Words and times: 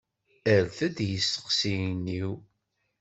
Err-d 0.55 0.97
i 1.05 1.07
yisteqsiyen-iw. 1.11 2.31